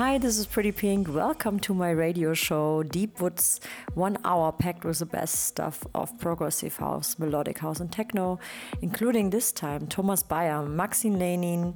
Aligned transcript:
Hi, 0.00 0.16
this 0.16 0.38
is 0.38 0.46
Pretty 0.46 0.72
Pink. 0.72 1.12
Welcome 1.12 1.60
to 1.60 1.74
my 1.74 1.90
radio 1.90 2.32
show, 2.32 2.82
Deep 2.82 3.20
Woods. 3.20 3.60
One 3.92 4.16
hour 4.24 4.50
packed 4.50 4.82
with 4.82 5.00
the 5.00 5.04
best 5.04 5.44
stuff 5.44 5.86
of 5.94 6.18
progressive 6.18 6.74
house, 6.78 7.18
melodic 7.18 7.58
house, 7.58 7.80
and 7.80 7.92
techno, 7.92 8.38
including 8.80 9.28
this 9.28 9.52
time 9.52 9.86
Thomas 9.88 10.22
Bayer, 10.22 10.62
Maxine 10.62 11.18
Lenin, 11.18 11.74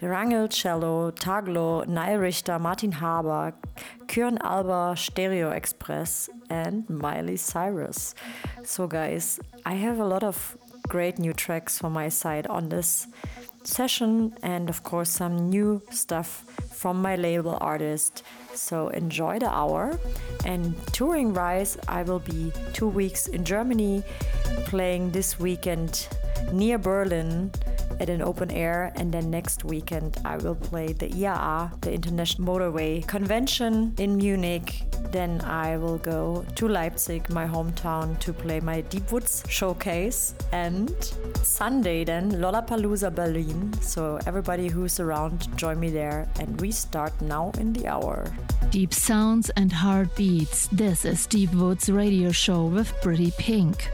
Rangel 0.00 0.48
Cello, 0.48 1.10
Taglo, 1.10 1.84
Nile 1.88 2.18
Richter, 2.18 2.56
Martin 2.60 2.92
Haber, 2.92 3.52
Kürn 4.06 4.38
Alba, 4.42 4.94
Stereo 4.96 5.50
Express, 5.50 6.30
and 6.48 6.88
Miley 6.88 7.36
Cyrus. 7.36 8.14
So, 8.62 8.86
guys, 8.86 9.40
I 9.64 9.74
have 9.74 9.98
a 9.98 10.04
lot 10.04 10.22
of 10.22 10.56
great 10.86 11.18
new 11.18 11.32
tracks 11.32 11.80
from 11.80 11.94
my 11.94 12.08
side 12.08 12.46
on 12.46 12.68
this 12.68 13.08
session, 13.66 14.34
and 14.42 14.68
of 14.68 14.82
course, 14.82 15.10
some 15.10 15.50
new 15.50 15.82
stuff 15.90 16.44
from 16.72 17.00
my 17.02 17.16
label 17.16 17.58
artist. 17.60 18.22
So 18.54 18.88
enjoy 18.88 19.38
the 19.38 19.50
hour. 19.50 19.98
And 20.44 20.74
touring 20.92 21.32
Rise, 21.32 21.78
I 21.88 22.02
will 22.02 22.20
be 22.20 22.52
two 22.72 22.88
weeks 22.88 23.26
in 23.26 23.44
Germany 23.44 24.02
playing 24.66 25.10
this 25.10 25.38
weekend 25.38 26.08
near 26.52 26.78
Berlin 26.78 27.50
at 28.00 28.08
an 28.10 28.22
open 28.22 28.50
air, 28.50 28.92
and 28.96 29.12
then 29.12 29.30
next 29.30 29.64
weekend 29.64 30.18
I 30.24 30.36
will 30.36 30.54
play 30.54 30.92
the 30.92 31.08
IAA, 31.08 31.80
the 31.80 31.92
International 31.92 32.46
Motorway 32.46 33.06
Convention 33.06 33.94
in 33.98 34.16
Munich. 34.16 34.82
Then 35.10 35.40
I 35.42 35.76
will 35.76 35.98
go 35.98 36.44
to 36.56 36.68
Leipzig, 36.68 37.30
my 37.30 37.46
hometown, 37.46 38.18
to 38.20 38.32
play 38.32 38.60
my 38.60 38.80
Deep 38.82 39.10
Woods 39.12 39.44
showcase. 39.48 40.34
And 40.52 40.92
Sunday, 41.42 42.04
then 42.04 42.32
Lollapalooza 42.32 43.14
Berlin. 43.14 43.72
So 43.80 44.18
everybody 44.26 44.68
who's 44.68 45.00
around, 45.00 45.56
join 45.56 45.80
me 45.80 45.90
there. 45.90 46.28
And 46.40 46.60
we 46.60 46.70
start 46.72 47.12
now 47.22 47.52
in 47.58 47.72
the 47.72 47.86
hour. 47.86 48.32
Deep 48.70 48.92
sounds 48.92 49.50
and 49.50 49.72
heartbeats. 49.72 50.68
This 50.68 51.04
is 51.04 51.26
Deep 51.26 51.52
Woods 51.54 51.88
Radio 51.88 52.30
Show 52.32 52.64
with 52.64 52.92
Pretty 53.00 53.32
Pink. 53.38 53.88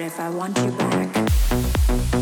If 0.00 0.18
I 0.18 0.30
want 0.30 0.56
you 0.58 0.70
back. 0.72 2.19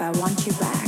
I 0.00 0.10
want 0.10 0.46
you 0.46 0.52
back. 0.52 0.87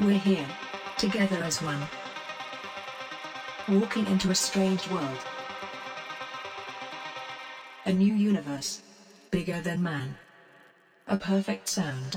We're 0.00 0.16
here, 0.16 0.46
together 0.96 1.42
as 1.42 1.60
one. 1.60 1.82
Walking 3.68 4.06
into 4.06 4.30
a 4.30 4.34
strange 4.34 4.88
world. 4.90 5.18
A 7.84 7.92
new 7.92 8.14
universe, 8.14 8.82
bigger 9.32 9.60
than 9.60 9.82
man. 9.82 10.14
A 11.08 11.16
perfect 11.16 11.66
sound. 11.66 12.16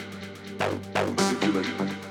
Does 0.57 1.33
it 1.43 2.10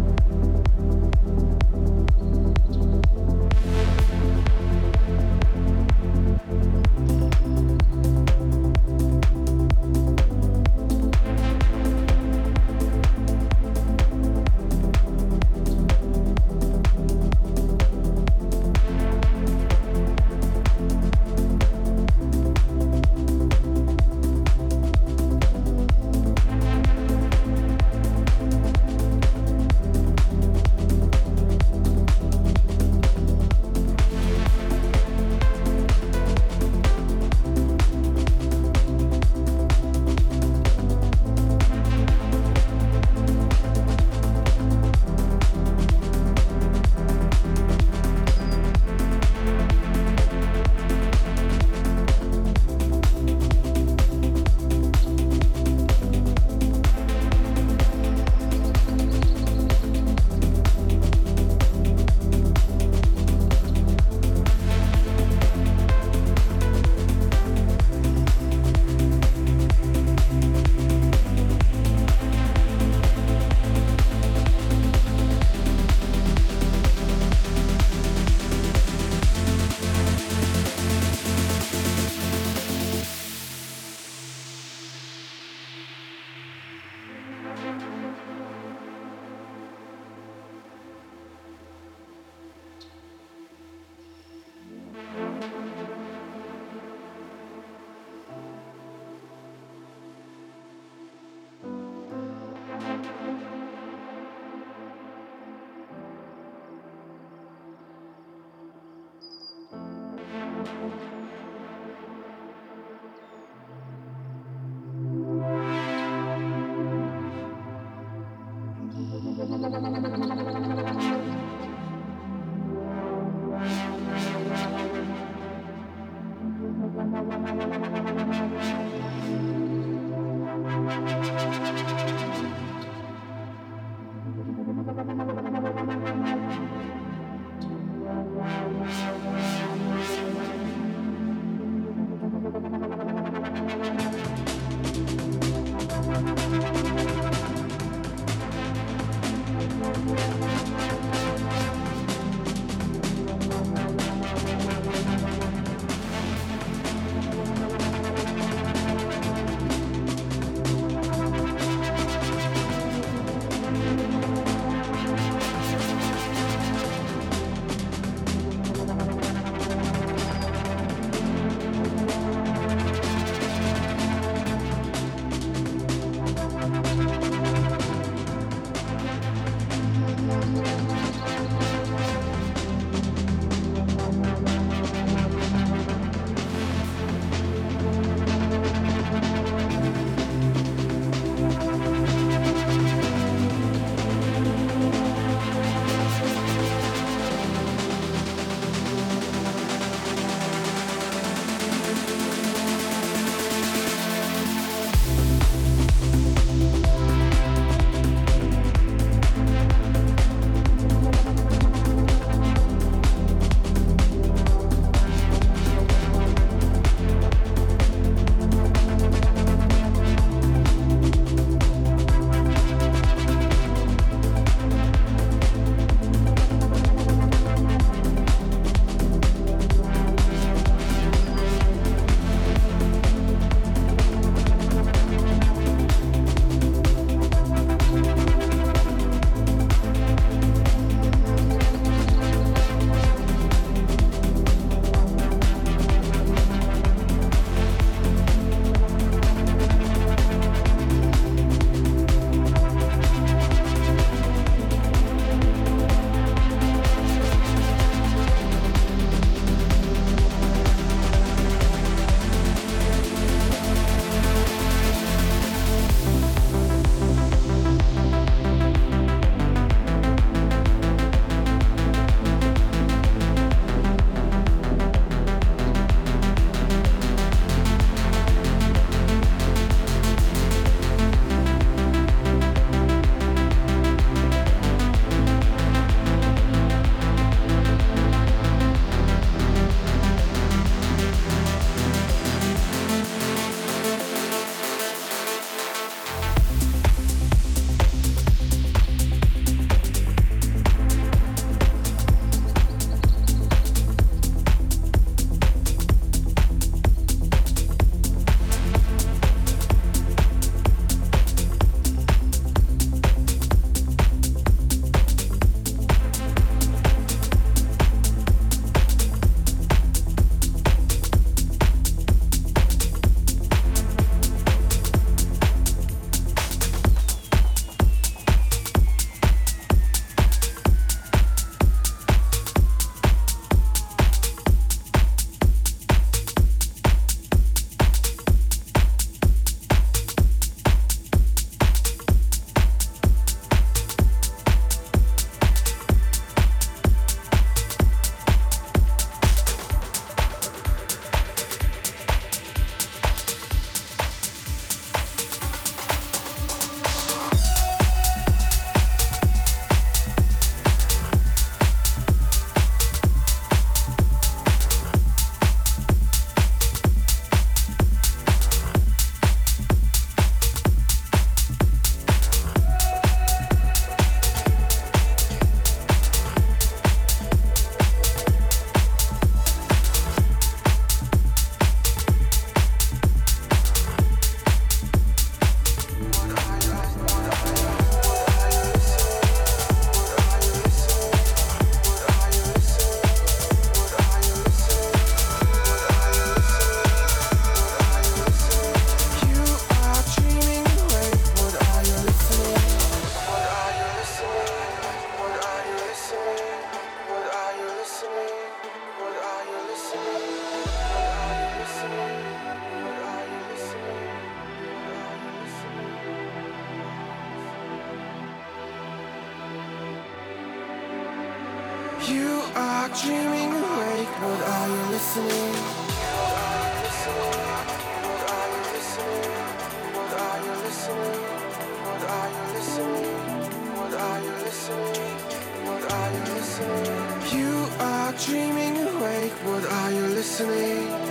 But 439.43 439.65
are 439.65 439.91
you 439.91 440.07
listening? 440.07 441.10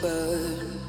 Burn. 0.00 0.80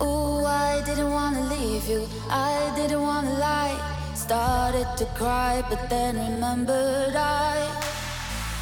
Oh, 0.00 0.44
I 0.44 0.82
didn't 0.86 1.10
wanna 1.10 1.42
leave 1.54 1.88
you, 1.88 2.08
I 2.28 2.72
didn't 2.76 3.02
wanna 3.02 3.34
lie. 3.38 3.78
Started 4.14 4.88
to 4.98 5.04
cry, 5.18 5.62
but 5.68 5.88
then 5.88 6.16
remembered 6.16 7.14
I 7.16 7.56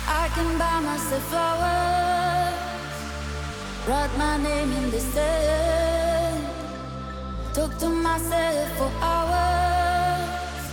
I 0.07 0.29
can 0.35 0.59
buy 0.59 0.81
myself 0.81 1.23
flowers, 1.31 2.57
write 3.89 4.15
my 4.17 4.37
name 4.39 4.73
in 4.73 4.91
the 4.91 5.01
sand, 5.01 6.45
talk 7.53 7.77
to 7.79 7.89
myself 7.89 8.69
for 8.79 8.91
hours, 9.03 10.65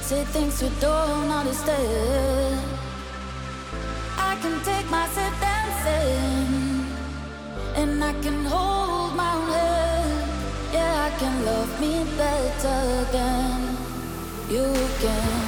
say 0.00 0.24
things 0.24 0.62
you 0.62 0.70
don't 0.80 1.30
understand. 1.30 2.49
Than 12.62 13.76
you 14.50 14.66
can. 15.00 15.39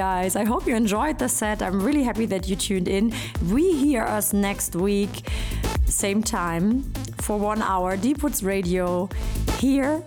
Guys, 0.00 0.34
I 0.34 0.44
hope 0.44 0.66
you 0.66 0.74
enjoyed 0.74 1.18
the 1.18 1.28
set. 1.28 1.60
I'm 1.60 1.78
really 1.82 2.02
happy 2.02 2.24
that 2.24 2.48
you 2.48 2.56
tuned 2.56 2.88
in. 2.88 3.12
We 3.52 3.76
hear 3.76 4.02
us 4.02 4.32
next 4.32 4.74
week, 4.74 5.28
same 5.84 6.22
time, 6.22 6.84
for 7.20 7.38
one 7.38 7.60
hour, 7.60 7.98
Deep 7.98 8.22
Woods 8.22 8.42
Radio, 8.42 9.10
here 9.58 10.02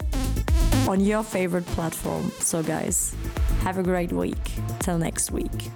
on 0.89 0.99
your 0.99 1.21
favorite 1.21 1.67
platform. 1.67 2.31
So, 2.39 2.63
guys, 2.63 3.15
have 3.61 3.77
a 3.77 3.83
great 3.83 4.11
week. 4.11 4.43
Till 4.79 4.97
next 4.97 5.29
week. 5.29 5.69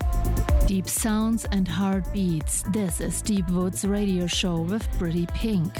Deep 0.65 0.89
sounds 0.89 1.45
and 1.51 1.67
heartbeats. 1.67 2.63
This 2.73 2.99
is 3.01 3.21
Deep 3.21 3.47
Woods 3.51 3.85
Radio 3.85 4.25
Show 4.25 4.61
with 4.61 4.91
Pretty 4.97 5.27
Pink. 5.27 5.71